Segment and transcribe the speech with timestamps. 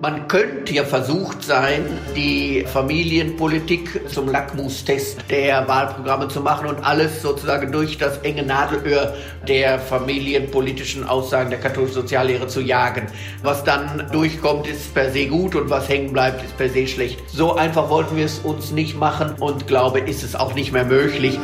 [0.00, 7.20] Man könnte ja versucht sein, die Familienpolitik zum Lackmustest der Wahlprogramme zu machen und alles
[7.20, 9.14] sozusagen durch das enge Nadelöhr
[9.48, 13.08] der familienpolitischen Aussagen der katholischen Soziallehre zu jagen.
[13.42, 17.18] Was dann durchkommt, ist per se gut und was hängen bleibt, ist per se schlecht.
[17.26, 20.84] So einfach wollten wir es uns nicht machen und glaube, ist es auch nicht mehr
[20.84, 21.40] möglich.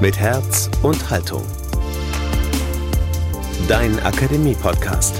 [0.00, 1.44] Mit Herz und Haltung
[3.68, 5.14] dein Akademie-Podcast.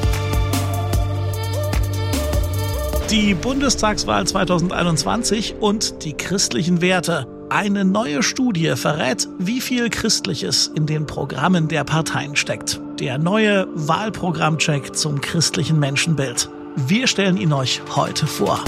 [3.11, 7.27] Die Bundestagswahl 2021 und die christlichen Werte.
[7.49, 12.81] Eine neue Studie verrät, wie viel Christliches in den Programmen der Parteien steckt.
[13.01, 16.49] Der neue Wahlprogrammcheck zum christlichen Menschenbild.
[16.77, 18.63] Wir stellen ihn euch heute vor.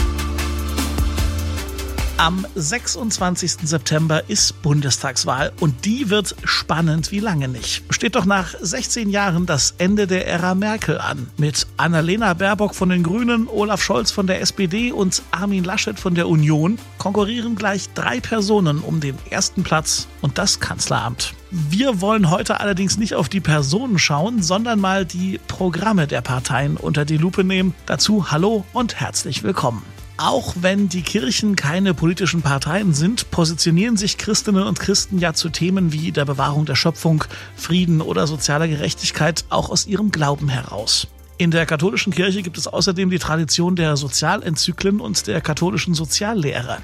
[2.19, 3.59] Am 26.
[3.63, 7.85] September ist Bundestagswahl und die wird spannend wie lange nicht.
[7.91, 11.31] Steht doch nach 16 Jahren das Ende der Ära Merkel an.
[11.37, 16.17] Mit Annalena Baerbock von den Grünen, Olaf Scholz von der SPD und Armin Laschet von
[16.17, 21.35] der Union konkurrieren gleich drei Personen um den ersten Platz und das Kanzleramt.
[21.53, 26.79] Wir wollen heute allerdings nicht auf die Personen schauen, sondern mal die Programme der Parteien
[26.79, 27.77] unter die Lupe nehmen.
[27.87, 29.85] Dazu hallo und herzlich willkommen.
[30.21, 35.49] Auch wenn die Kirchen keine politischen Parteien sind, positionieren sich Christinnen und Christen ja zu
[35.49, 37.23] Themen wie der Bewahrung der Schöpfung,
[37.55, 41.07] Frieden oder sozialer Gerechtigkeit auch aus ihrem Glauben heraus.
[41.37, 46.79] In der katholischen Kirche gibt es außerdem die Tradition der Sozialenzyklen und der katholischen Soziallehre.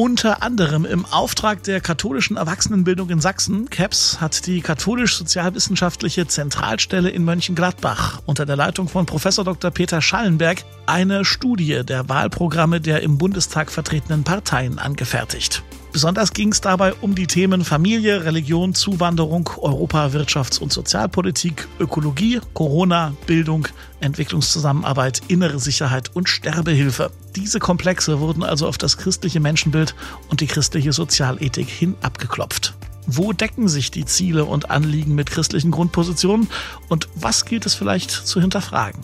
[0.00, 7.24] Unter anderem im Auftrag der katholischen Erwachsenenbildung in Sachsen, KEPS, hat die katholisch-sozialwissenschaftliche Zentralstelle in
[7.24, 9.72] Mönchengladbach unter der Leitung von Professor Dr.
[9.72, 15.64] Peter Schallenberg eine Studie der Wahlprogramme der im Bundestag vertretenen Parteien angefertigt.
[15.92, 22.40] Besonders ging es dabei um die Themen Familie, Religion, Zuwanderung, Europa, Wirtschafts- und Sozialpolitik, Ökologie,
[22.52, 23.66] Corona, Bildung,
[24.00, 27.10] Entwicklungszusammenarbeit, innere Sicherheit und Sterbehilfe.
[27.34, 29.94] Diese Komplexe wurden also auf das christliche Menschenbild
[30.28, 32.74] und die christliche Sozialethik hin abgeklopft.
[33.06, 36.48] Wo decken sich die Ziele und Anliegen mit christlichen Grundpositionen
[36.88, 39.00] und was gilt es vielleicht zu hinterfragen?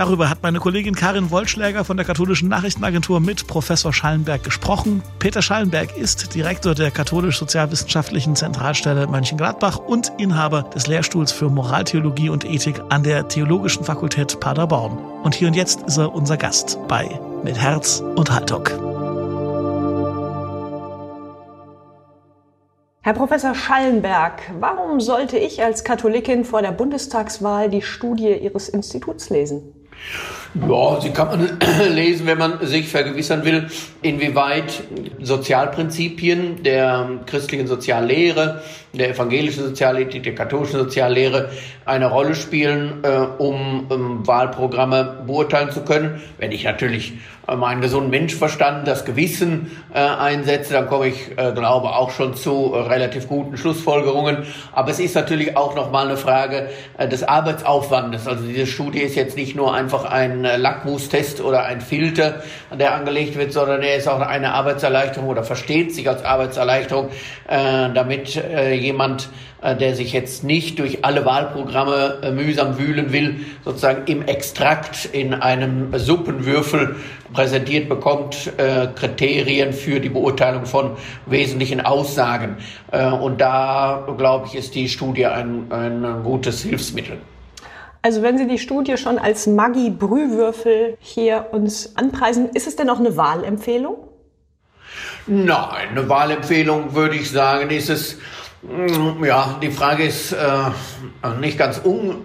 [0.00, 5.02] Darüber hat meine Kollegin Karin Wollschläger von der Katholischen Nachrichtenagentur mit Professor Schallenberg gesprochen.
[5.18, 12.46] Peter Schallenberg ist Direktor der Katholisch-Sozialwissenschaftlichen Zentralstelle Mönchengladbach und Inhaber des Lehrstuhls für Moraltheologie und
[12.46, 14.96] Ethik an der Theologischen Fakultät Paderborn.
[15.22, 18.70] Und hier und jetzt ist er unser Gast bei Mit Herz und Haltung.
[23.02, 29.28] Herr Professor Schallenberg, warum sollte ich als Katholikin vor der Bundestagswahl die Studie Ihres Instituts
[29.28, 29.74] lesen?
[30.08, 30.39] Yeah.
[30.54, 31.58] Ja, sie kann man
[31.94, 33.68] lesen, wenn man sich vergewissern will,
[34.02, 34.82] inwieweit
[35.20, 38.62] Sozialprinzipien der christlichen Soziallehre,
[38.92, 41.50] der evangelischen Sozialethik, der katholischen Soziallehre
[41.84, 46.20] eine Rolle spielen, äh, um, um Wahlprogramme beurteilen zu können.
[46.38, 47.12] Wenn ich natürlich
[47.46, 52.34] äh, meinen gesunden Menschverstand, das Gewissen äh, einsetze, dann komme ich, äh, glaube auch schon
[52.34, 54.38] zu äh, relativ guten Schlussfolgerungen.
[54.72, 58.26] Aber es ist natürlich auch nochmal eine Frage äh, des Arbeitsaufwandes.
[58.26, 62.42] Also diese Studie ist jetzt nicht nur einfach ein äh, Lackmustest oder ein Filter,
[62.78, 67.08] der angelegt wird, sondern er ist auch eine Arbeitserleichterung oder versteht sich als Arbeitserleichterung,
[67.48, 69.28] äh, damit äh, jemand
[69.62, 75.04] äh, der sich jetzt nicht durch alle Wahlprogramme äh, mühsam wühlen will, sozusagen im Extrakt
[75.12, 76.96] in einem Suppenwürfel
[77.34, 80.96] präsentiert bekommt, äh, Kriterien für die Beurteilung von
[81.26, 82.56] wesentlichen Aussagen.
[82.90, 87.18] Und da, glaube ich, ist die Studie ein, ein gutes Hilfsmittel.
[88.02, 92.98] Also wenn Sie die Studie schon als Maggi-Brühwürfel hier uns anpreisen, ist es denn auch
[92.98, 93.96] eine Wahlempfehlung?
[95.26, 98.18] Nein, eine Wahlempfehlung würde ich sagen, ist es
[98.62, 100.70] Mm, ja, die Frage ist äh,
[101.40, 102.18] nicht ganz un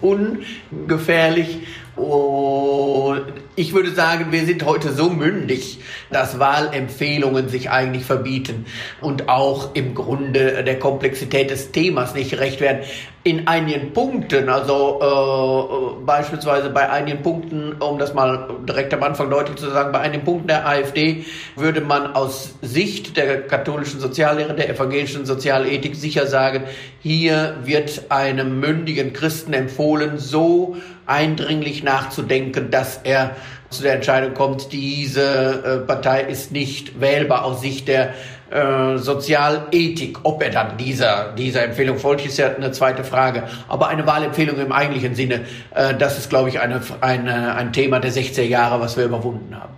[0.02, 1.66] ungefährlich.
[1.98, 3.24] Und
[3.56, 8.66] ich würde sagen, wir sind heute so mündig, dass Wahlempfehlungen sich eigentlich verbieten
[9.00, 12.84] und auch im Grunde der Komplexität des Themas nicht gerecht werden.
[13.24, 19.28] In einigen Punkten, also äh, beispielsweise bei einigen Punkten, um das mal direkt am Anfang
[19.28, 21.24] deutlich zu sagen, bei einigen Punkten der AfD
[21.56, 26.62] würde man aus Sicht der katholischen Soziallehre, der evangelischen Sozialethik sicher sagen,
[27.00, 30.76] hier wird einem mündigen Christen empfohlen, so
[31.08, 33.36] eindringlich nachzudenken, dass er
[33.70, 38.14] zu der Entscheidung kommt, diese äh, Partei ist nicht wählbar aus Sicht der
[38.50, 40.20] äh, Sozialethik.
[40.22, 43.44] Ob er dann dieser, dieser Empfehlung folgt, ist ja eine zweite Frage.
[43.68, 45.44] Aber eine Wahlempfehlung im eigentlichen Sinne,
[45.74, 49.54] äh, das ist, glaube ich, eine, eine, ein Thema der 60er Jahre, was wir überwunden
[49.54, 49.74] haben.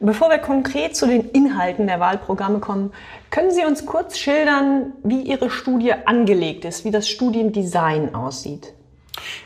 [0.00, 2.92] Bevor wir konkret zu den Inhalten der Wahlprogramme kommen,
[3.30, 8.74] können Sie uns kurz schildern, wie Ihre Studie angelegt ist, wie das Studiendesign aussieht?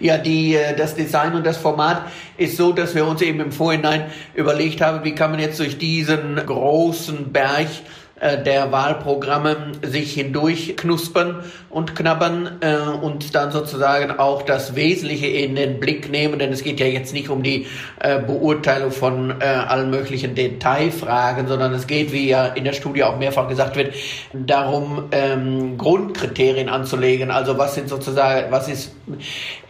[0.01, 2.03] Ja, die, äh, das Design und das Format
[2.37, 5.79] ist so, dass wir uns eben im Vorhinein überlegt haben, wie kann man jetzt durch
[5.79, 7.69] diesen großen Berg
[8.23, 15.27] äh, der Wahlprogramme sich hindurch knuspern und knabbern äh, und dann sozusagen auch das Wesentliche
[15.27, 17.67] in den Blick nehmen, denn es geht ja jetzt nicht um die
[17.99, 23.03] äh, Beurteilung von äh, allen möglichen Detailfragen, sondern es geht, wie ja in der Studie
[23.03, 23.93] auch mehrfach gesagt wird,
[24.33, 27.33] darum, ähm, Grundkriterien anzulegen.
[27.33, 28.95] Also was sind sozusagen, was ist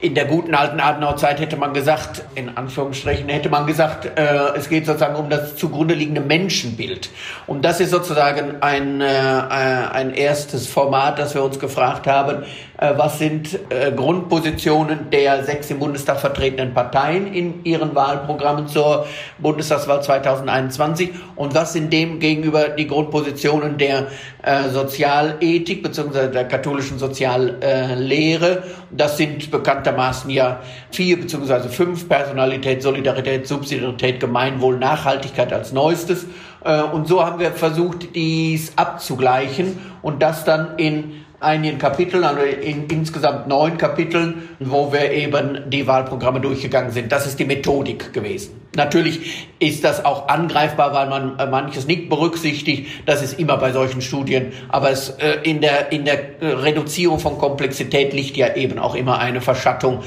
[0.03, 4.69] in der guten alten Adenauer-Zeit hätte man gesagt, in Anführungsstrichen hätte man gesagt, äh, es
[4.69, 7.09] geht sozusagen um das zugrunde liegende Menschenbild.
[7.47, 12.43] Und das ist sozusagen ein, äh, ein erstes Format, das wir uns gefragt haben,
[12.83, 19.07] äh, was sind äh, Grundpositionen der sechs im Bundestag vertretenen Parteien in ihren Wahlprogrammen zur
[19.39, 24.09] Bundestagswahl 2021 und was sind dem gegenüber die Grundpositionen der
[24.43, 26.27] äh, Sozialethik bzw.
[26.29, 28.65] der katholischen Soziallehre.
[28.91, 29.53] Das sind
[29.93, 30.61] bekanntermaßen ja
[30.91, 31.69] vier bzw.
[31.69, 36.27] fünf Personalität, Solidarität, Subsidiarität, Gemeinwohl, Nachhaltigkeit als neuestes.
[36.65, 42.43] Äh, und so haben wir versucht, dies abzugleichen und das dann in einigen Kapiteln, also
[42.43, 47.13] in insgesamt neun Kapiteln, wo wir eben die Wahlprogramme durchgegangen sind.
[47.13, 48.61] Das ist die Methodik gewesen.
[48.77, 52.89] Natürlich ist das auch angreifbar, weil man äh, manches nicht berücksichtigt.
[53.07, 54.53] Das ist immer bei solchen Studien.
[54.69, 59.19] Aber es, äh, in, der, in der Reduzierung von Komplexität liegt ja eben auch immer
[59.19, 60.01] eine Verschattung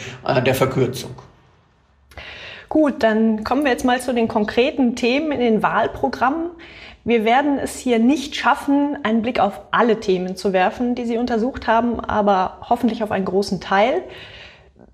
[0.45, 1.11] der Verkürzung.
[2.69, 6.49] Gut, dann kommen wir jetzt mal zu den konkreten Themen in den Wahlprogrammen.
[7.07, 11.19] Wir werden es hier nicht schaffen, einen Blick auf alle Themen zu werfen, die Sie
[11.19, 14.01] untersucht haben, aber hoffentlich auf einen großen Teil.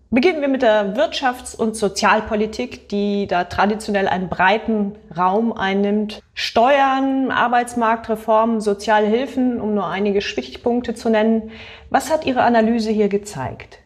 [0.09, 6.21] Beginnen wir mit der Wirtschafts- und Sozialpolitik, die da traditionell einen breiten Raum einnimmt.
[6.33, 11.51] Steuern, Arbeitsmarktreformen, soziale Hilfen, um nur einige Stichpunkte zu nennen.
[11.91, 13.79] Was hat Ihre Analyse hier gezeigt?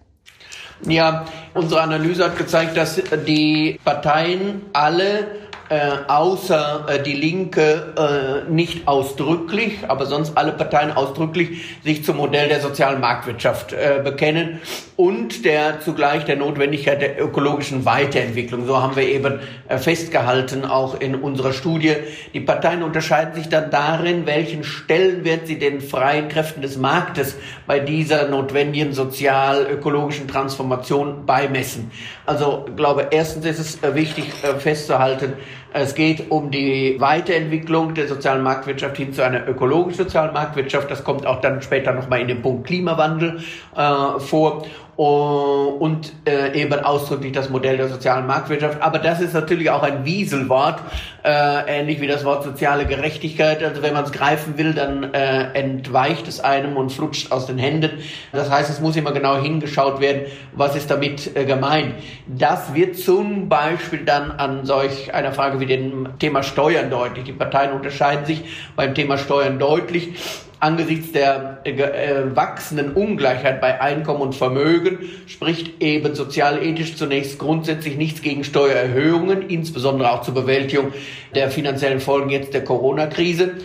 [0.88, 5.28] Ja, unsere Analyse hat gezeigt, dass die Parteien alle
[5.70, 12.18] äh, außer äh, die Linke äh, nicht ausdrücklich, aber sonst alle Parteien ausdrücklich sich zum
[12.18, 14.60] Modell der sozialen Marktwirtschaft äh, bekennen
[14.96, 18.66] und der zugleich der Notwendigkeit der ökologischen Weiterentwicklung.
[18.66, 21.96] So haben wir eben äh, festgehalten, auch in unserer Studie.
[22.34, 27.36] Die Parteien unterscheiden sich dann darin, welchen Stellenwert sie den freien Kräften des Marktes
[27.68, 31.92] bei dieser notwendigen sozial-ökologischen Transformation beimessen.
[32.26, 35.34] Also glaube, erstens ist es äh, wichtig äh, festzuhalten,
[35.78, 40.90] es geht um die Weiterentwicklung der sozialen Marktwirtschaft hin zu einer ökologischen sozialen Marktwirtschaft.
[40.90, 43.42] Das kommt auch dann später nochmal in dem Punkt Klimawandel
[43.76, 44.66] äh, vor.
[44.98, 48.82] Äh, und äh, eben ausdrücklich das Modell der sozialen Marktwirtschaft.
[48.82, 50.80] Aber das ist natürlich auch ein Wieselwort,
[51.24, 53.62] äh, ähnlich wie das Wort soziale Gerechtigkeit.
[53.62, 57.58] Also wenn man es greifen will, dann äh, entweicht es einem und flutscht aus den
[57.58, 57.92] Händen.
[58.32, 60.22] Das heißt, es muss immer genau hingeschaut werden,
[60.54, 61.96] was ist damit äh, gemeint.
[62.28, 67.26] Das wird zum Beispiel dann an solch einer Frage wie dem Thema Steuern deutlich.
[67.26, 68.44] Die Parteien unterscheiden sich
[68.76, 70.14] beim Thema Steuern deutlich
[70.60, 77.98] angesichts der äh, äh, wachsenden Ungleichheit bei Einkommen und Vermögen spricht eben sozialethisch zunächst grundsätzlich
[77.98, 80.94] nichts gegen Steuererhöhungen, insbesondere auch zur Bewältigung
[81.34, 83.56] der finanziellen Folgen jetzt der Corona-Krise.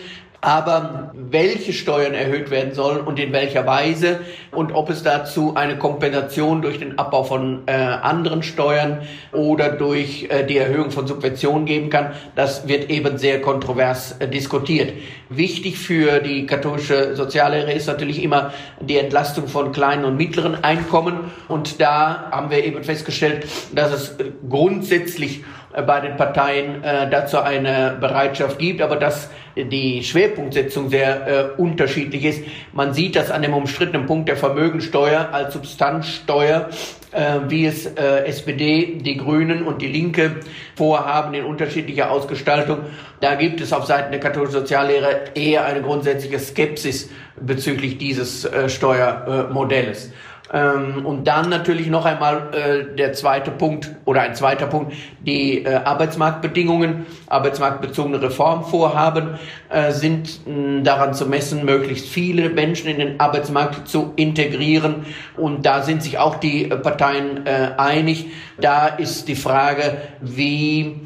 [0.43, 4.21] Aber welche Steuern erhöht werden sollen und in welcher Weise
[4.51, 10.27] und ob es dazu eine Kompensation durch den Abbau von äh, anderen Steuern oder durch
[10.29, 14.93] äh, die Erhöhung von Subventionen geben kann, das wird eben sehr kontrovers äh, diskutiert.
[15.29, 21.31] Wichtig für die katholische Soziallehre ist natürlich immer die Entlastung von kleinen und mittleren Einkommen.
[21.47, 23.45] Und da haben wir eben festgestellt,
[23.75, 24.17] dass es
[24.49, 25.43] grundsätzlich
[25.73, 31.61] äh, bei den Parteien äh, dazu eine Bereitschaft gibt, aber dass die Schwerpunktsetzung sehr äh,
[31.61, 32.43] unterschiedlich ist.
[32.73, 36.69] Man sieht das an dem umstrittenen Punkt der Vermögensteuer als Substanzsteuer,
[37.11, 40.37] äh, wie es äh, SPD, die Grünen und die Linke
[40.75, 42.79] vorhaben in unterschiedlicher Ausgestaltung.
[43.19, 48.69] Da gibt es auf Seiten der katholischen Soziallehre eher eine grundsätzliche Skepsis bezüglich dieses äh,
[48.69, 50.11] Steuermodells.
[50.53, 54.93] Ähm, und dann natürlich noch einmal äh, der zweite Punkt oder ein zweiter Punkt,
[55.25, 59.39] die äh, Arbeitsmarktbedingungen, arbeitsmarktbezogene Reformvorhaben
[59.69, 65.05] äh, sind mh, daran zu messen, möglichst viele Menschen in den Arbeitsmarkt zu integrieren.
[65.37, 68.27] Und da sind sich auch die äh, Parteien äh, einig.
[68.59, 70.99] Da ist die Frage, wie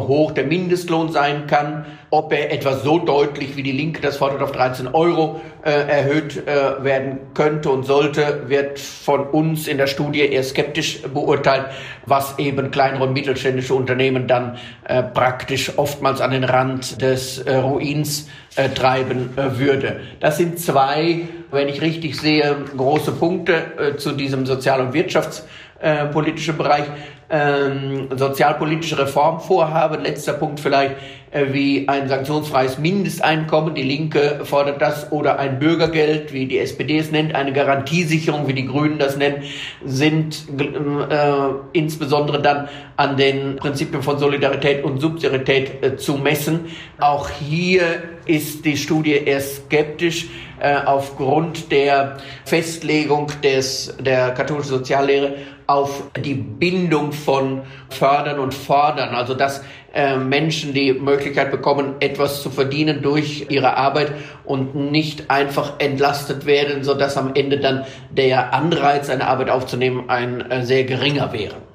[0.00, 1.84] hoch der Mindestlohn sein kann,
[2.14, 6.46] Ob er etwas so deutlich wie die Linke das fordert auf 13 Euro äh, erhöht
[6.46, 11.68] äh, werden könnte und sollte, wird von uns in der Studie eher skeptisch beurteilt,
[12.04, 17.56] was eben kleinere und mittelständische Unternehmen dann äh, praktisch oftmals an den Rand des äh,
[17.56, 20.00] Ruins äh, treiben äh, würde.
[20.20, 26.84] Das sind zwei, wenn ich richtig sehe, große Punkte zu diesem sozial- und wirtschaftspolitischen Bereich
[27.32, 30.02] ähm, sozialpolitische Reformvorhaben.
[30.02, 30.96] Letzter Punkt vielleicht
[31.30, 33.74] äh, wie ein sanktionsfreies Mindesteinkommen.
[33.74, 38.52] Die Linke fordert das oder ein Bürgergeld, wie die SPD es nennt, eine Garantiesicherung, wie
[38.52, 39.42] die Grünen das nennen,
[39.82, 41.24] sind äh,
[41.72, 46.66] insbesondere dann an den Prinzipien von Solidarität und Subsidiarität äh, zu messen.
[47.00, 50.28] Auch hier ist die Studie eher skeptisch
[50.60, 55.34] äh, aufgrund der Festlegung des, der katholischen Soziallehre
[55.72, 59.64] auf die Bindung von Fördern und Fordern, also dass
[59.94, 64.12] äh, Menschen die Möglichkeit bekommen, etwas zu verdienen durch ihre Arbeit
[64.44, 70.08] und nicht einfach entlastet werden, so dass am Ende dann der Anreiz, eine Arbeit aufzunehmen,
[70.08, 71.71] ein äh, sehr geringer wäre.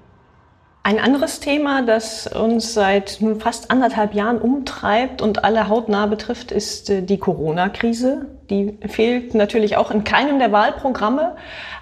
[0.87, 6.53] Ein anderes Thema, das uns seit nun fast anderthalb Jahren umtreibt und alle hautnah betrifft,
[6.53, 8.27] ist äh, die Corona-Krise.
[8.49, 11.35] Die fehlt natürlich auch in keinem der Wahlprogramme.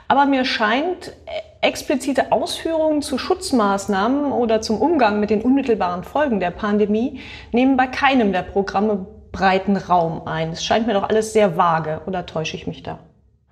[0.08, 1.14] Aber mir scheint,
[1.62, 7.20] explizite Ausführungen zu Schutzmaßnahmen oder zum Umgang mit den unmittelbaren Folgen der Pandemie
[7.52, 10.50] nehmen bei keinem der Programme breiten Raum ein.
[10.50, 12.98] Es scheint mir doch alles sehr vage, oder täusche ich mich da?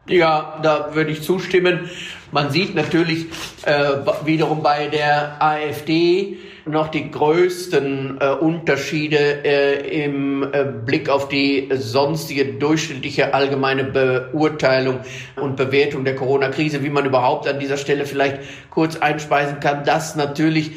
[0.07, 1.89] Ja, da würde ich zustimmen.
[2.33, 3.27] Man sieht natürlich
[3.65, 11.29] äh, wiederum bei der AfD, noch die größten äh, Unterschiede äh, im äh, Blick auf
[11.29, 14.99] die sonstige durchschnittliche allgemeine Beurteilung
[15.37, 20.17] und Bewertung der Corona-Krise, wie man überhaupt an dieser Stelle vielleicht kurz einspeisen kann, dass
[20.17, 20.71] natürlich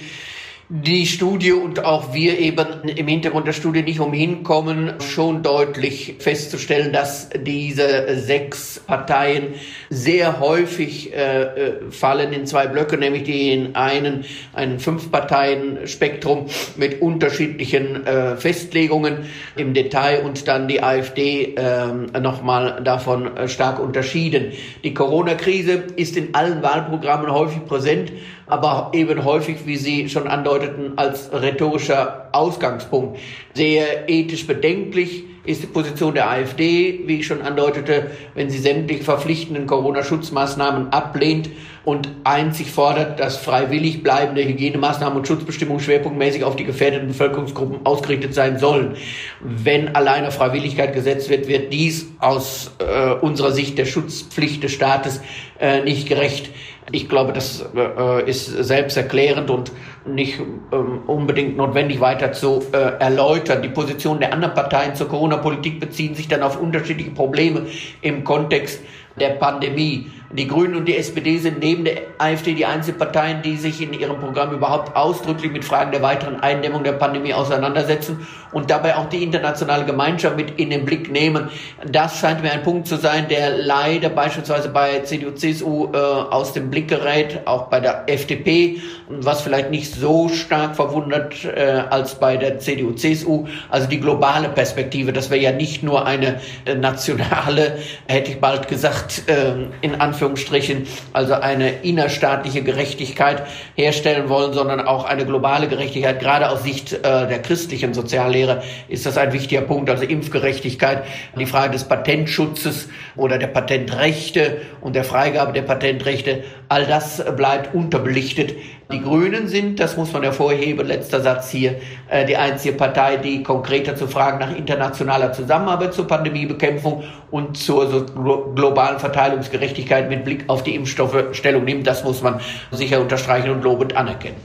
[0.69, 6.17] die Studie und auch wir eben im Hintergrund der Studie nicht umhin kommen, schon deutlich
[6.19, 9.55] festzustellen, dass diese sechs Parteien
[9.91, 16.47] sehr häufig äh, äh fallen in zwei Blöcke, nämlich die in einen, einen Fünf-Parteien-Spektrum
[16.77, 23.79] mit unterschiedlichen äh, Festlegungen im Detail und dann die AfD äh, nochmal davon äh, stark
[23.79, 24.51] unterschieden.
[24.83, 28.11] Die Corona-Krise ist in allen Wahlprogrammen häufig präsent
[28.47, 33.19] aber eben häufig, wie Sie schon andeuteten, als rhetorischer Ausgangspunkt.
[33.55, 39.05] Sehr ethisch bedenklich ist die Position der AfD, wie ich schon andeutete, wenn sie sämtliche
[39.05, 41.51] verpflichtenden Corona-Schutzmaßnahmen ablehnt
[41.87, 48.35] und einzig fordert, dass freiwillig bleibende Hygienemaßnahmen und Schutzbestimmungen schwerpunktmäßig auf die gefährdeten Bevölkerungsgruppen ausgerichtet
[48.35, 48.97] sein sollen.
[49.41, 55.21] Wenn alleine Freiwilligkeit gesetzt wird, wird dies aus äh, unserer Sicht der Schutzpflicht des Staates
[55.61, 56.51] äh, nicht gerecht.
[56.91, 59.71] Ich glaube, das äh, ist selbsterklärend und
[60.05, 60.41] nicht
[60.73, 63.63] ähm, unbedingt notwendig weiter zu äh, erläutern.
[63.63, 67.67] Die Positionen der anderen Parteien zur Corona-Politik beziehen sich dann auf unterschiedliche Probleme
[68.03, 68.81] im Kontext
[69.19, 70.11] der Pandemie.
[70.33, 73.93] Die Grünen und die SPD sind neben der AfD die einzigen Parteien, die sich in
[73.93, 79.09] ihrem Programm überhaupt ausdrücklich mit Fragen der weiteren Eindämmung der Pandemie auseinandersetzen und dabei auch
[79.09, 81.49] die internationale Gemeinschaft mit in den Blick nehmen.
[81.87, 86.53] Das scheint mir ein Punkt zu sein, der leider beispielsweise bei CDU, CSU äh, aus
[86.53, 92.17] dem Blick gerät, auch bei der FDP, was vielleicht nicht so stark verwundert äh, als
[92.17, 93.47] bei der CDU, CSU.
[93.71, 97.79] Also die globale Perspektive, dass wir ja nicht nur eine äh, nationale,
[98.09, 103.43] hätte ich bald gesagt, äh, in Anführungszeichen Anführungsstrichen, also eine innerstaatliche Gerechtigkeit
[103.75, 106.21] herstellen wollen, sondern auch eine globale Gerechtigkeit.
[106.21, 111.05] Gerade aus Sicht äh, der christlichen Soziallehre ist das ein wichtiger Punkt, also Impfgerechtigkeit,
[111.39, 117.75] die Frage des Patentschutzes oder der Patentrechte und der Freigabe der Patentrechte, all das bleibt
[117.75, 118.55] unterbelichtet.
[118.93, 121.77] Die Grünen sind, das muss man hervorheben, letzter Satz hier,
[122.09, 128.07] äh, die einzige Partei, die konkreter zu Fragen nach internationaler Zusammenarbeit zur Pandemiebekämpfung und zur
[128.55, 131.87] globalen Verteilungsgerechtigkeit mit Blick auf die Impfstoffe Stellung nimmt.
[131.87, 134.37] Das muss man sicher unterstreichen und lobend anerkennen.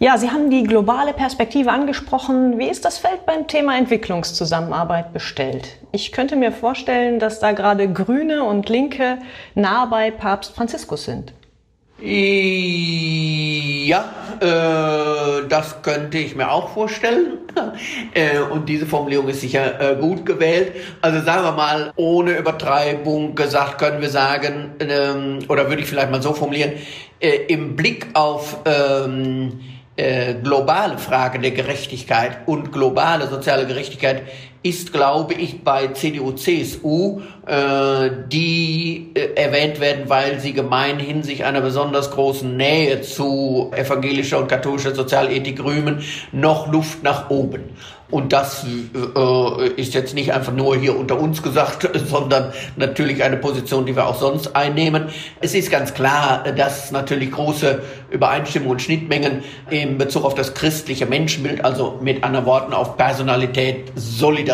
[0.00, 2.56] Ja, Sie haben die globale Perspektive angesprochen.
[2.56, 5.76] Wie ist das Feld beim Thema Entwicklungszusammenarbeit bestellt?
[5.90, 9.18] Ich könnte mir vorstellen, dass da gerade Grüne und Linke
[9.56, 11.32] nah bei Papst Franziskus sind.
[12.00, 14.04] Ja,
[14.40, 17.38] äh, das könnte ich mir auch vorstellen.
[18.14, 20.74] äh, und diese Formulierung ist sicher äh, gut gewählt.
[21.00, 26.12] Also sagen wir mal, ohne Übertreibung gesagt, können wir sagen, ähm, oder würde ich vielleicht
[26.12, 26.74] mal so formulieren,
[27.18, 29.58] äh, im Blick auf ähm,
[29.96, 34.22] äh, globale Fragen der Gerechtigkeit und globale soziale Gerechtigkeit
[34.62, 41.44] ist, glaube ich, bei CDU, CSU, äh, die äh, erwähnt werden, weil sie gemeinhin sich
[41.44, 47.64] einer besonders großen Nähe zu evangelischer und katholischer Sozialethik rühmen, noch Luft nach oben.
[48.10, 53.36] Und das äh, ist jetzt nicht einfach nur hier unter uns gesagt, sondern natürlich eine
[53.36, 55.08] Position, die wir auch sonst einnehmen.
[55.40, 61.04] Es ist ganz klar, dass natürlich große Übereinstimmungen und Schnittmengen in Bezug auf das christliche
[61.04, 64.47] Menschenbild, also mit anderen Worten auf Personalität, Solidarität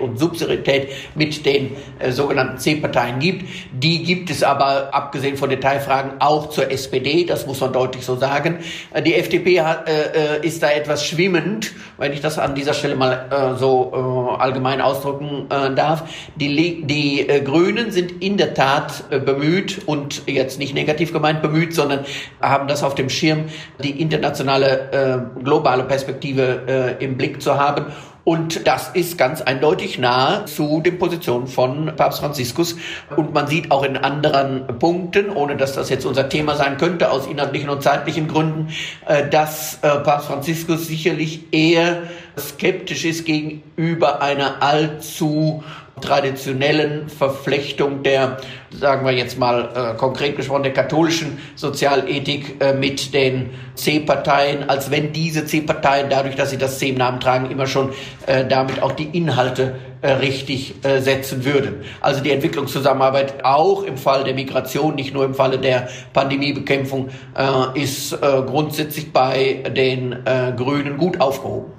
[0.00, 3.48] und Subsidiarität mit den äh, sogenannten C-Parteien gibt.
[3.72, 8.16] Die gibt es aber, abgesehen von Detailfragen, auch zur SPD, das muss man deutlich so
[8.16, 8.58] sagen.
[8.92, 12.74] Äh, die FDP hat, äh, äh, ist da etwas schwimmend, wenn ich das an dieser
[12.74, 13.92] Stelle mal äh, so
[14.38, 16.04] äh, allgemein ausdrücken äh, darf.
[16.36, 21.42] Die, die äh, Grünen sind in der Tat äh, bemüht und jetzt nicht negativ gemeint
[21.42, 22.04] bemüht, sondern
[22.40, 23.44] haben das auf dem Schirm,
[23.82, 27.86] die internationale äh, globale Perspektive äh, im Blick zu haben
[28.28, 32.76] und das ist ganz eindeutig nahe zu den Positionen von Papst Franziskus.
[33.16, 37.10] Und man sieht auch in anderen Punkten, ohne dass das jetzt unser Thema sein könnte,
[37.10, 38.68] aus inhaltlichen und zeitlichen Gründen,
[39.06, 42.02] äh, dass äh, Papst Franziskus sicherlich eher
[42.36, 45.64] skeptisch ist gegenüber einer allzu
[46.00, 48.38] traditionellen Verflechtung der,
[48.70, 54.90] sagen wir jetzt mal äh, konkret gesprochen, der katholischen Sozialethik äh, mit den C-Parteien, als
[54.90, 57.92] wenn diese C-Parteien, dadurch, dass sie das C im Namen tragen, immer schon
[58.26, 61.82] äh, damit auch die Inhalte äh, richtig äh, setzen würden.
[62.00, 67.80] Also die Entwicklungszusammenarbeit auch im Fall der Migration, nicht nur im Falle der Pandemiebekämpfung, äh,
[67.80, 70.16] ist grundsätzlich bei den
[70.56, 71.77] Grünen gut aufgehoben.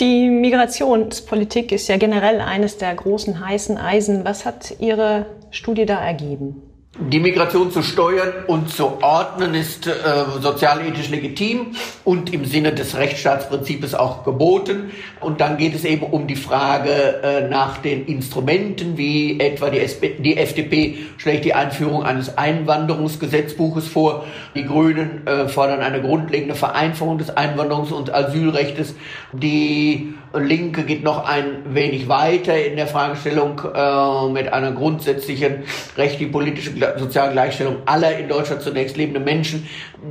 [0.00, 4.24] Die Migrationspolitik ist ja generell eines der großen heißen Eisen.
[4.24, 6.62] Was hat Ihre Studie da ergeben?
[7.00, 9.92] Die Migration zu steuern und zu ordnen ist äh,
[10.42, 11.68] sozialethisch legitim
[12.04, 14.90] und im Sinne des Rechtsstaatsprinzips auch geboten.
[15.18, 16.90] Und dann geht es eben um die Frage
[17.22, 23.88] äh, nach den Instrumenten, wie etwa die, SP, die FDP schlägt die Einführung eines Einwanderungsgesetzbuches
[23.88, 24.26] vor.
[24.54, 28.94] Die Grünen äh, fordern eine grundlegende Vereinfachung des Einwanderungs- und Asylrechts.
[29.32, 35.64] Die Linke geht noch ein wenig weiter in der Fragestellung äh, mit einer grundsätzlichen
[35.96, 39.68] rechtlich politischen sozialen Gleichstellung aller in Deutschland zunächst lebenden Menschen.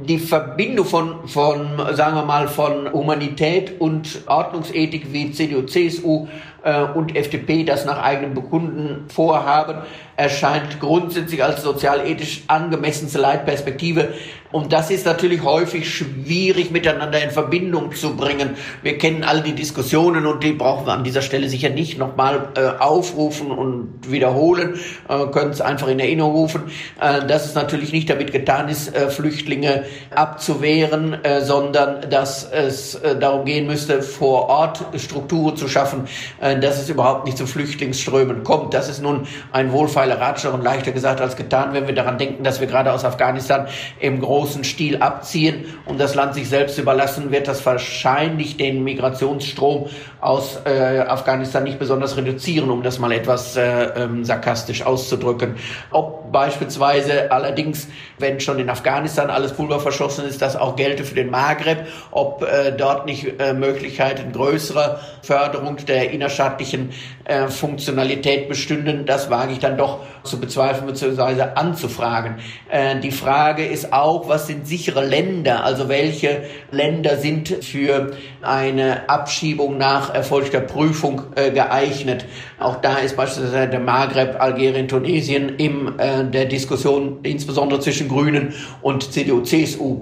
[0.07, 6.27] Die Verbindung von, von sagen wir mal, von Humanität und Ordnungsethik wie CDU, CSU
[6.63, 9.79] äh, und FDP das nach eigenem Bekunden vorhaben,
[10.15, 14.13] erscheint grundsätzlich als sozialethisch angemessenste Leitperspektive.
[14.51, 18.55] Und das ist natürlich häufig schwierig miteinander in Verbindung zu bringen.
[18.81, 22.49] Wir kennen alle die Diskussionen und die brauchen wir an dieser Stelle sicher nicht nochmal
[22.55, 26.63] äh, aufrufen und wiederholen, äh, können es einfach in Erinnerung rufen,
[26.99, 32.95] äh, dass es natürlich nicht damit getan ist, äh, Flüchtlinge abzuwehren, äh, sondern dass es
[32.95, 36.07] äh, darum gehen müsste, vor Ort Strukturen zu schaffen,
[36.41, 38.73] äh, dass es überhaupt nicht zu Flüchtlingsströmen kommt.
[38.73, 42.43] Das ist nun ein wohlfeiler Ratschlag und leichter gesagt als getan, wenn wir daran denken,
[42.43, 43.67] dass wir gerade aus Afghanistan
[43.99, 49.89] im großen Stil abziehen und das Land sich selbst überlassen, wird das wahrscheinlich den Migrationsstrom
[50.21, 55.55] aus äh, Afghanistan nicht besonders reduzieren, um das mal etwas äh, ähm, sarkastisch auszudrücken.
[55.89, 57.87] Ob beispielsweise allerdings,
[58.19, 62.43] wenn schon in Afghanistan alles Pulver verschossen ist, das auch gelte für den Maghreb, ob
[62.43, 66.91] äh, dort nicht äh, Möglichkeiten größerer Förderung der innerstaatlichen
[67.25, 71.41] äh, Funktionalität bestünden, das wage ich dann doch zu bezweifeln bzw.
[71.55, 72.35] anzufragen.
[72.69, 79.09] Äh, die Frage ist auch, was sind sichere Länder, also welche Länder sind für eine
[79.09, 82.25] Abschiebung nach erfolgter Prüfung äh, geeignet.
[82.59, 88.53] Auch da ist beispielsweise der Maghreb, Algerien, Tunesien in äh, der Diskussion insbesondere zwischen Grünen
[88.81, 90.01] und CDU, CSU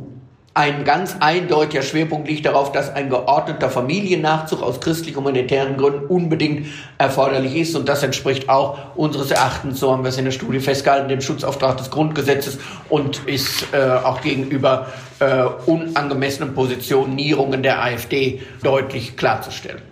[0.60, 6.68] ein ganz eindeutiger Schwerpunkt liegt darauf, dass ein geordneter Familiennachzug aus christlich-humanitären Gründen unbedingt
[6.98, 7.76] erforderlich ist.
[7.78, 11.22] Und das entspricht auch unseres Erachtens, so haben wir es in der Studie festgehalten, dem
[11.22, 12.58] Schutzauftrag des Grundgesetzes
[12.90, 14.88] und ist äh, auch gegenüber
[15.20, 19.89] äh, unangemessenen Positionierungen der AfD deutlich klarzustellen.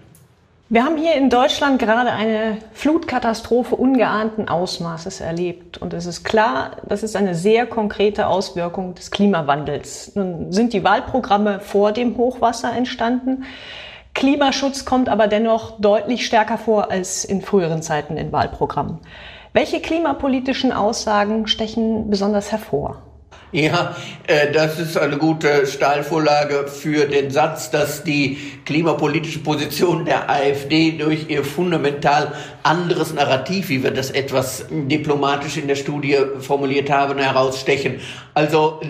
[0.69, 5.77] Wir haben hier in Deutschland gerade eine Flutkatastrophe ungeahnten Ausmaßes erlebt.
[5.77, 10.13] Und es ist klar, das ist eine sehr konkrete Auswirkung des Klimawandels.
[10.15, 13.45] Nun sind die Wahlprogramme vor dem Hochwasser entstanden.
[14.13, 18.99] Klimaschutz kommt aber dennoch deutlich stärker vor als in früheren Zeiten in Wahlprogrammen.
[19.53, 23.03] Welche klimapolitischen Aussagen stechen besonders hervor?
[23.51, 23.95] Ja,
[24.27, 30.91] äh, das ist eine gute Steilvorlage für den Satz, dass die klimapolitische Position der AfD
[30.91, 32.33] durch ihr fundamental
[32.63, 38.01] anderes Narrativ, wie wir das etwas diplomatisch in der Studie formuliert haben, herausstechen.
[38.33, 38.81] Also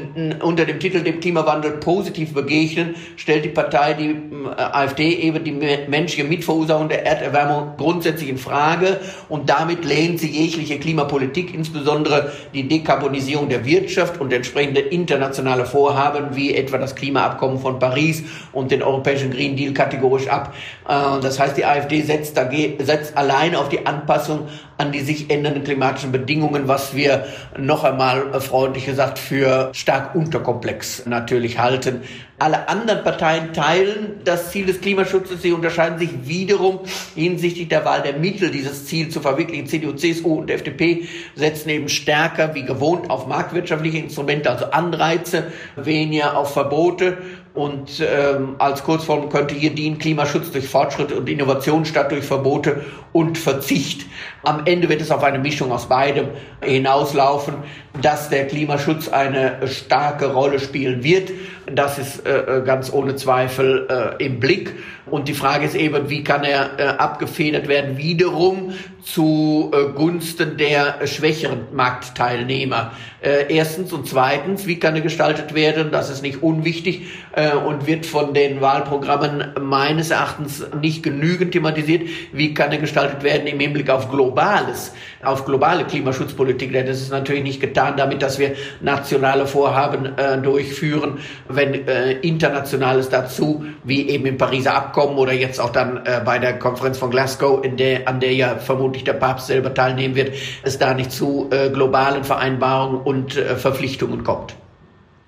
[0.41, 4.15] unter dem Titel dem Klimawandel positiv begegnen, stellt die Partei, die
[4.57, 5.51] AfD, eben die
[5.87, 12.67] menschliche Mitverursachung der Erderwärmung grundsätzlich in Frage und damit lehnt sie jegliche Klimapolitik, insbesondere die
[12.67, 18.81] Dekarbonisierung der Wirtschaft und entsprechende internationale Vorhaben wie etwa das Klimaabkommen von Paris und den
[18.81, 20.53] europäischen Green Deal kategorisch ab.
[20.87, 22.39] Äh, das heißt, die AfD setzt,
[22.79, 27.25] setzt allein auf die Anpassung an die sich ändernden klimatischen Bedingungen, was wir
[27.57, 32.01] noch einmal äh, freundlich gesagt für stark unterkomplex natürlich halten.
[32.39, 35.41] Alle anderen Parteien teilen das Ziel des Klimaschutzes.
[35.41, 36.81] Sie unterscheiden sich wiederum
[37.15, 39.65] hinsichtlich der Wahl der Mittel, dieses Ziel zu verwirklichen.
[39.65, 46.37] CDU, CSU und FDP setzen eben stärker wie gewohnt auf marktwirtschaftliche Instrumente, also Anreize, weniger
[46.37, 47.17] auf Verbote.
[47.57, 52.85] Und ähm, als Kurzform könnte hier dienen Klimaschutz durch Fortschritt und Innovation statt durch Verbote
[53.13, 54.05] und Verzicht.
[54.43, 56.27] Am Ende wird es auf eine Mischung aus beidem
[56.61, 57.55] hinauslaufen,
[57.99, 61.31] dass der Klimaschutz eine starke Rolle spielen wird.
[61.65, 63.87] Das ist äh, äh, ganz ohne Zweifel
[64.19, 64.75] äh, im Blick.
[65.07, 68.73] Und die Frage ist eben, wie kann er äh, abgefedert werden, wiederum
[69.13, 72.91] zu Gunsten der schwächeren Marktteilnehmer.
[73.19, 77.87] Äh, erstens und zweitens, wie kann er gestaltet werden, das ist nicht unwichtig äh, und
[77.87, 83.59] wird von den Wahlprogrammen meines Erachtens nicht genügend thematisiert, wie kann er gestaltet werden im
[83.59, 84.93] Hinblick auf Globales,
[85.23, 90.37] auf globale Klimaschutzpolitik, denn das ist natürlich nicht getan damit, dass wir nationale Vorhaben äh,
[90.37, 91.17] durchführen,
[91.49, 91.73] wenn
[92.21, 97.09] internationales dazu, wie eben im Pariser Abkommen oder jetzt auch dann bei der Konferenz von
[97.09, 100.33] Glasgow, in der, an der ja vermutlich der Papst selber teilnehmen wird,
[100.63, 104.55] es da nicht zu äh, globalen Vereinbarungen und äh, Verpflichtungen kommt.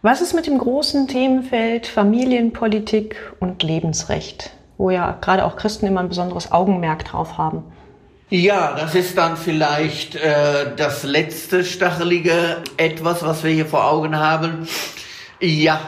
[0.01, 5.99] Was ist mit dem großen Themenfeld Familienpolitik und Lebensrecht, wo ja gerade auch Christen immer
[5.99, 7.63] ein besonderes Augenmerk drauf haben?
[8.29, 14.17] Ja, das ist dann vielleicht äh, das letzte stachelige etwas, was wir hier vor Augen
[14.17, 14.67] haben.
[15.41, 15.79] Ja,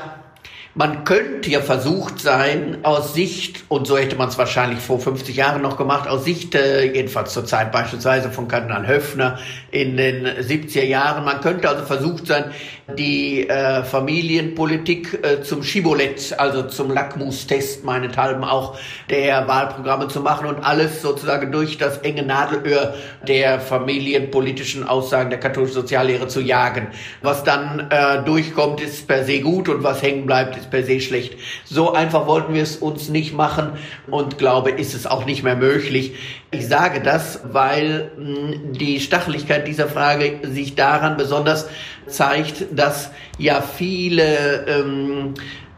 [0.73, 5.36] man könnte ja versucht sein, aus Sicht, und so hätte man es wahrscheinlich vor 50
[5.36, 9.39] Jahren noch gemacht, aus Sicht, äh, jedenfalls zur Zeit beispielsweise von Kardinal Höffner
[9.71, 12.51] in den 70er Jahren, man könnte also versucht sein,
[12.95, 18.77] die äh, Familienpolitik äh, zum Schibolett, also zum Lackmustest meinethalben auch
[19.10, 22.93] der Wahlprogramme zu machen und alles sozusagen durch das enge Nadelöhr
[23.27, 26.88] der familienpolitischen Aussagen der katholischen Soziallehre zu jagen.
[27.21, 30.99] Was dann äh, durchkommt, ist per se gut und was hängen bleibt, ist per se
[30.99, 31.36] schlecht.
[31.65, 33.71] So einfach wollten wir es uns nicht machen
[34.10, 36.13] und glaube, ist es auch nicht mehr möglich.
[36.51, 41.69] Ich sage das, weil mh, die Stacheligkeit dieser Frage sich daran besonders
[42.12, 45.34] zeigt, dass ja viele ähm,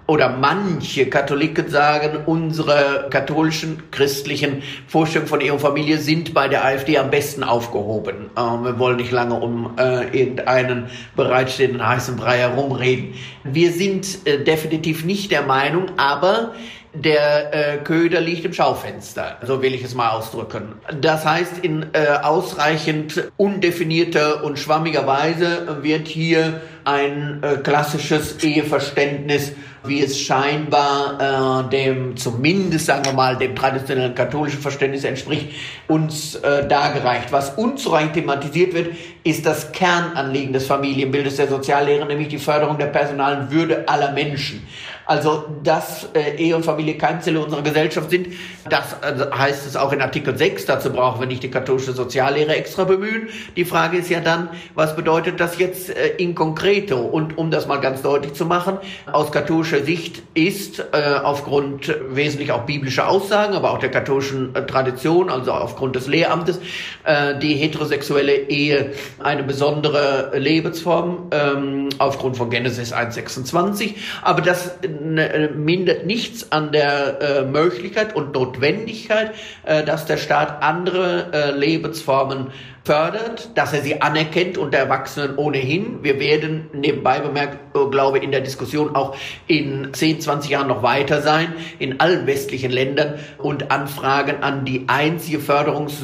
[0.06, 6.98] oder manche Katholiken sagen, unsere katholischen, christlichen Vorstellungen von und Familie sind bei der AfD
[6.98, 8.30] am besten aufgehoben.
[8.36, 13.14] Äh, wir wollen nicht lange um äh, irgendeinen bereitstehenden heißen Brei herumreden.
[13.44, 16.54] Wir sind äh, definitiv nicht der Meinung, aber
[16.94, 20.76] der äh, Köder liegt im Schaufenster, so will ich es mal ausdrücken.
[21.02, 29.54] Das heißt, in äh, ausreichend undefinierter und schwammiger Weise wird hier ein äh, klassisches Eheverständnis,
[29.86, 35.50] wie es scheinbar äh, dem, zumindest sagen wir mal, dem traditionellen katholischen Verständnis entspricht,
[35.88, 37.32] uns äh, dargereicht.
[37.32, 42.88] Was unzureichend thematisiert wird, ist das Kernanliegen des Familienbildes der Soziallehre, nämlich die Förderung der
[42.88, 44.68] personalen Würde aller Menschen.
[45.06, 48.28] Also, dass äh, Ehe und Familie Keimzelle unserer Gesellschaft sind,
[48.70, 50.66] das also heißt es auch in Artikel 6.
[50.66, 53.28] Dazu brauchen wir nicht die katholische Soziallehre extra bemühen.
[53.58, 57.00] Die Frage ist ja dann, was bedeutet das jetzt äh, in concreto?
[57.00, 58.78] Und um das mal ganz deutlich zu machen,
[59.12, 64.66] aus katholischer Sicht ist äh, aufgrund wesentlich auch biblischer Aussagen, aber auch der katholischen äh,
[64.66, 66.62] Tradition, also aufgrund des Lehramtes,
[67.04, 73.96] äh, die heterosexuelle Ehe eine besondere Lebensform ähm, aufgrund von Genesis 1,26.
[74.22, 79.34] Aber das äh, mindert nichts an der äh, Möglichkeit und Notwendigkeit,
[79.66, 82.48] äh, dass der Staat andere äh, Lebensformen
[82.84, 86.04] fördert, dass er sie anerkennt unter Erwachsenen ohnehin.
[86.04, 89.16] Wir werden nebenbei bemerkt, äh, glaube in der Diskussion auch
[89.48, 94.86] in 10, 20 Jahren noch weiter sein, in allen westlichen Ländern und Anfragen an die
[94.88, 96.04] einzige Förderungs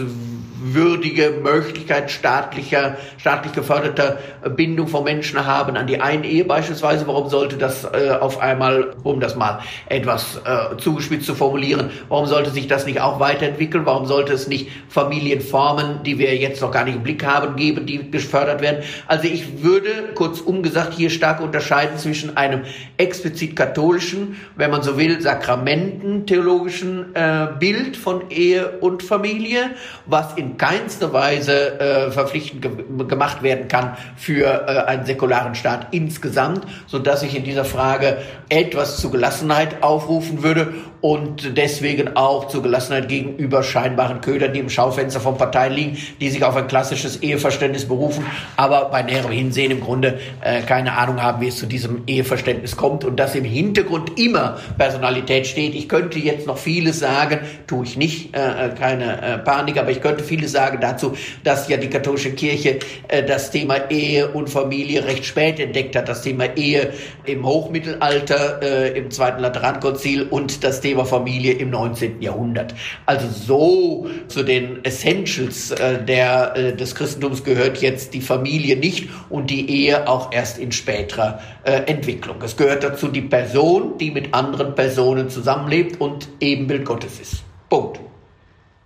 [0.62, 4.17] würdige Möglichkeit staatlicher, staatlich geförderter
[4.56, 7.08] Bindung von Menschen haben an die eine Ehe beispielsweise.
[7.08, 12.26] Warum sollte das äh, auf einmal, um das mal etwas äh, zugespitzt zu formulieren, warum
[12.26, 13.86] sollte sich das nicht auch weiterentwickeln?
[13.86, 17.86] Warum sollte es nicht Familienformen, die wir jetzt noch gar nicht im Blick haben, geben,
[17.86, 18.84] die gefördert werden?
[19.08, 22.63] Also ich würde kurzum gesagt hier stark unterscheiden zwischen einem
[22.98, 29.72] explizit katholischen, wenn man so will, sakramententheologischen äh, Bild von Ehe und Familie,
[30.06, 32.72] was in keinster Weise äh, verpflichtend ge
[33.08, 38.18] gemacht werden kann für äh, einen säkularen Staat insgesamt, so dass ich in dieser Frage
[38.50, 44.70] etwas zu Gelassenheit aufrufen würde und deswegen auch zur Gelassenheit gegenüber scheinbaren Ködern, die im
[44.70, 48.26] Schaufenster von Parteien liegen, die sich auf ein klassisches Eheverständnis berufen,
[48.58, 52.76] aber bei näherem Hinsehen im Grunde äh, keine Ahnung haben, wie es zu diesem Eheverständnis
[52.76, 55.74] kommt und dass im Hintergrund immer Personalität steht.
[55.74, 59.92] Ich könnte jetzt noch vieles sagen, tue ich nicht, äh, äh keine äh, Panik, aber
[59.92, 64.50] ich könnte vieles sagen dazu, dass ja die katholische Kirche äh, das Thema Ehe und
[64.50, 66.92] Familie recht spät entdeckt hat, das Thema Ehe
[67.26, 72.21] im Hochmittelalter, äh, im Zweiten Laterankonzil und das Thema Familie im 19.
[72.21, 72.73] Jahrhundert.
[73.06, 79.10] Also so zu den Essentials äh, der, äh, des Christentums gehört jetzt die Familie nicht
[79.30, 82.38] und die Ehe auch erst in späterer äh, Entwicklung.
[82.43, 87.43] Es gehört dazu die Person, die mit anderen Personen zusammenlebt und Ebenbild Gottes ist.
[87.69, 87.99] Punkt.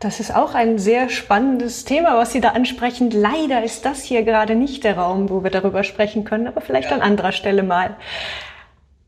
[0.03, 3.09] Das ist auch ein sehr spannendes Thema, was Sie da ansprechen.
[3.09, 6.89] Leider ist das hier gerade nicht der Raum, wo wir darüber sprechen können, aber vielleicht
[6.89, 6.97] ja.
[6.97, 7.95] an anderer Stelle mal.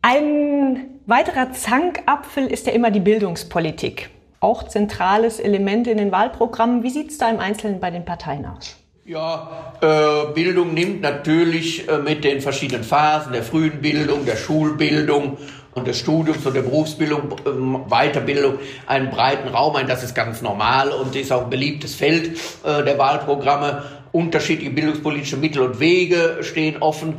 [0.07, 4.11] Ein weiterer Zankapfel ist ja immer die Bildungspolitik.
[4.39, 6.83] Auch zentrales Element in den Wahlprogrammen.
[6.83, 8.75] Wie sieht es da im Einzelnen bei den Parteien aus?
[9.03, 15.39] Ja, äh, Bildung nimmt natürlich äh, mit den verschiedenen Phasen der frühen Bildung, der Schulbildung
[15.73, 19.87] und des Studiums und der Berufsbildung, äh, Weiterbildung einen breiten Raum ein.
[19.87, 23.81] Das ist ganz normal und ist auch ein beliebtes Feld äh, der Wahlprogramme
[24.15, 27.15] unterschiedliche bildungspolitische Mittel und Wege stehen offen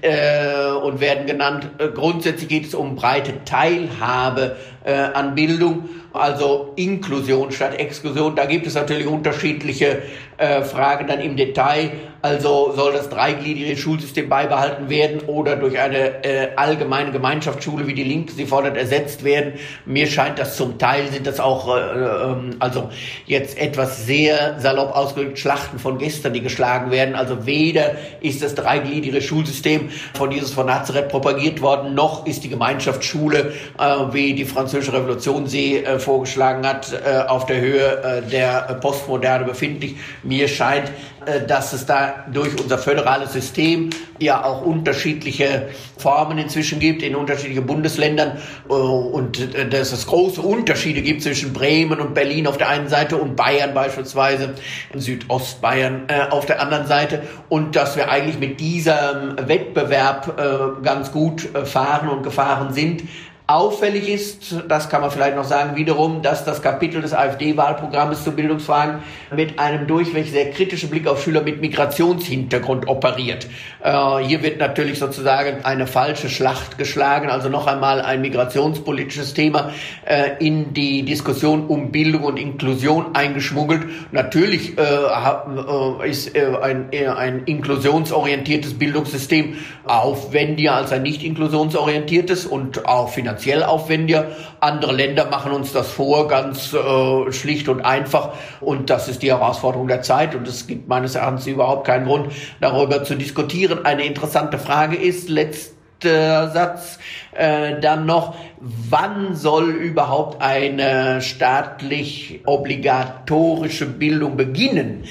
[0.00, 1.70] äh, und werden genannt.
[1.78, 4.56] Äh, grundsätzlich geht es um breite Teilhabe
[4.86, 8.36] äh, an Bildung, also Inklusion statt Exklusion.
[8.36, 10.02] Da gibt es natürlich unterschiedliche
[10.38, 11.90] äh, Fragen dann im Detail.
[12.22, 18.02] Also soll das dreigliedrige Schulsystem beibehalten werden oder durch eine äh, allgemeine Gemeinschaftsschule, wie die
[18.02, 19.54] Linke sie fordert, ersetzt werden?
[19.84, 22.90] Mir scheint das zum Teil sind das auch, äh, ähm, also
[23.26, 27.14] jetzt etwas sehr salopp ausgedrückt, Schlachten von gestern, die geschlagen werden.
[27.14, 32.48] Also weder ist das dreigliedrige Schulsystem von Jesus von Nazareth propagiert worden, noch ist die
[32.48, 38.22] Gemeinschaftsschule, äh, wie die französische Revolution sie äh, vorgeschlagen hat, äh, auf der Höhe äh,
[38.22, 39.96] der Postmoderne befindlich.
[40.22, 40.90] Mir scheint,
[41.26, 47.16] äh, dass es da durch unser föderales System ja auch unterschiedliche Formen inzwischen gibt in
[47.16, 52.68] unterschiedlichen Bundesländern äh, und dass es große Unterschiede gibt zwischen Bremen und Berlin auf der
[52.68, 54.54] einen Seite und Bayern beispielsweise,
[54.94, 62.08] Südostbayern auf der anderen Seite und dass wir eigentlich mit diesem Wettbewerb ganz gut fahren
[62.08, 63.02] und gefahren sind,
[63.48, 68.32] Auffällig ist, das kann man vielleicht noch sagen, wiederum, dass das Kapitel des AfD-Wahlprogrammes zu
[68.32, 73.46] Bildungsfragen mit einem durchweg sehr kritischen Blick auf Schüler mit Migrationshintergrund operiert.
[73.84, 79.70] Äh, hier wird natürlich sozusagen eine falsche Schlacht geschlagen, also noch einmal ein migrationspolitisches Thema
[80.06, 83.84] äh, in die Diskussion um Bildung und Inklusion eingeschmuggelt.
[84.10, 92.86] Natürlich äh, äh ist äh, ein, ein inklusionsorientiertes Bildungssystem aufwendiger als ein nicht inklusionsorientiertes und
[92.86, 94.28] auch finanziell finanziell aufwendiger.
[94.60, 98.32] Andere Länder machen uns das vor, ganz äh, schlicht und einfach.
[98.60, 100.34] Und das ist die Herausforderung der Zeit.
[100.34, 103.84] Und es gibt meines Erachtens überhaupt keinen Grund, darüber zu diskutieren.
[103.84, 106.98] Eine interessante Frage ist letzter Satz
[107.36, 115.04] äh, dann noch, wann soll überhaupt eine staatlich obligatorische Bildung beginnen?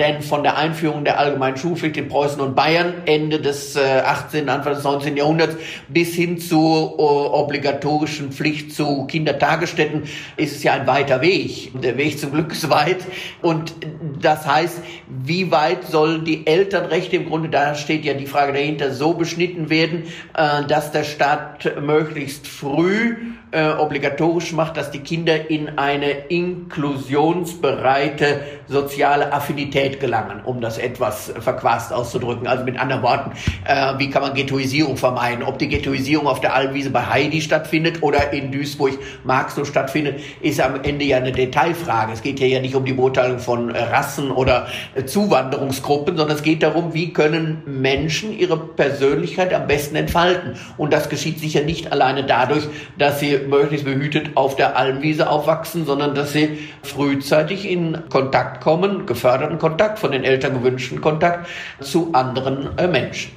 [0.00, 4.48] Denn von der Einführung der allgemeinen Schulpflicht in Preußen und Bayern Ende des äh, 18.,
[4.48, 5.16] Anfang des 19.
[5.16, 5.56] Jahrhunderts
[5.88, 10.02] bis hin zur äh, obligatorischen Pflicht zu Kindertagesstätten
[10.36, 11.70] ist es ja ein weiter Weg.
[11.80, 12.98] Der Weg zum Glück ist weit.
[13.40, 13.74] Und
[14.20, 18.92] das heißt, wie weit sollen die Elternrechte im Grunde, da steht ja die Frage dahinter,
[18.92, 23.16] so beschnitten werden, äh, dass der Staat möglichst früh
[23.50, 31.32] äh, obligatorisch macht, dass die Kinder in eine inklusionsbereite soziale Affinität gelangen, um das etwas
[31.38, 32.46] verquast auszudrücken.
[32.46, 33.32] Also mit anderen Worten,
[33.64, 35.42] äh, wie kann man Ghettoisierung vermeiden?
[35.42, 40.82] Ob die Ghettoisierung auf der Almwiese bei Heidi stattfindet oder in Duisburg-Marxloh stattfindet, ist am
[40.82, 42.12] Ende ja eine Detailfrage.
[42.12, 46.36] Es geht hier ja nicht um die Beurteilung von äh, Rassen oder äh, Zuwanderungsgruppen, sondern
[46.36, 50.54] es geht darum, wie können Menschen ihre Persönlichkeit am besten entfalten.
[50.76, 55.86] Und das geschieht sicher nicht alleine dadurch, dass sie möglichst behütet auf der Almwiese aufwachsen,
[55.86, 61.48] sondern dass sie frühzeitig in Kontakt Kommen, geförderten Kontakt, von den Eltern gewünschten Kontakt
[61.80, 63.32] zu anderen äh, Menschen.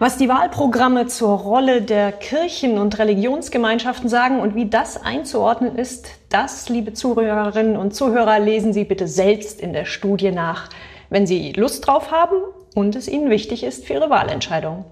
[0.00, 6.08] Was die Wahlprogramme zur Rolle der Kirchen und Religionsgemeinschaften sagen und wie das einzuordnen ist,
[6.30, 10.68] das, liebe Zuhörerinnen und Zuhörer, lesen Sie bitte selbst in der Studie nach,
[11.10, 12.36] wenn Sie Lust drauf haben
[12.74, 14.84] und es Ihnen wichtig ist für Ihre Wahlentscheidung.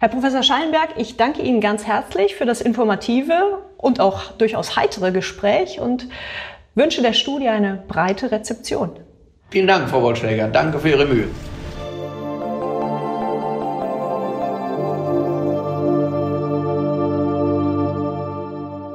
[0.00, 5.12] Herr Professor Schallenberg, ich danke Ihnen ganz herzlich für das informative und auch durchaus heitere
[5.12, 6.08] Gespräch und
[6.76, 9.00] wünsche der Studie eine breite Rezeption.
[9.50, 10.48] Vielen Dank, Frau Wollschläger.
[10.48, 11.28] Danke für Ihre Mühe.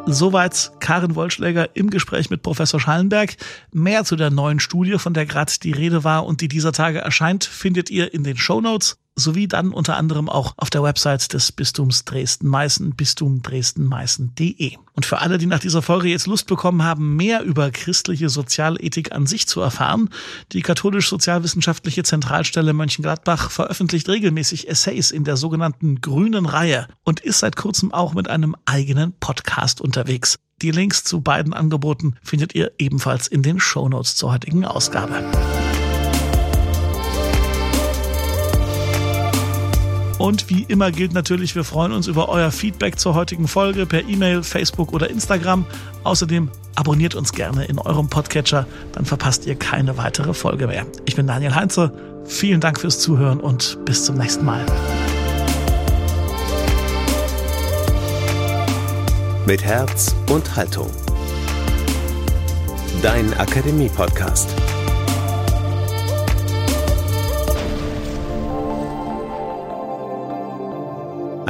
[0.06, 3.36] Soweit Karin Wollschläger im Gespräch mit Professor Schallenberg.
[3.72, 7.00] Mehr zu der neuen Studie, von der gerade die Rede war und die dieser Tage
[7.00, 11.34] erscheint, findet ihr in den Show Notes sowie dann unter anderem auch auf der Website
[11.34, 14.78] des Bistums Dresden-Meißen, bistumdresden-meißen.de.
[14.94, 19.14] Und für alle, die nach dieser Folge jetzt Lust bekommen haben, mehr über christliche Sozialethik
[19.14, 20.10] an sich zu erfahren,
[20.52, 27.56] die katholisch-sozialwissenschaftliche Zentralstelle Mönchengladbach veröffentlicht regelmäßig Essays in der sogenannten grünen Reihe und ist seit
[27.56, 30.40] kurzem auch mit einem eigenen Podcast unterwegs.
[30.62, 35.24] Die Links zu beiden Angeboten findet ihr ebenfalls in den Shownotes zur heutigen Ausgabe.
[40.22, 44.08] Und wie immer gilt natürlich, wir freuen uns über euer Feedback zur heutigen Folge per
[44.08, 45.66] E-Mail, Facebook oder Instagram.
[46.04, 50.86] Außerdem abonniert uns gerne in eurem Podcatcher, dann verpasst ihr keine weitere Folge mehr.
[51.06, 51.92] Ich bin Daniel Heinze.
[52.26, 54.64] Vielen Dank fürs Zuhören und bis zum nächsten Mal.
[59.48, 60.92] Mit Herz und Haltung.
[63.02, 64.50] Dein Akademie-Podcast.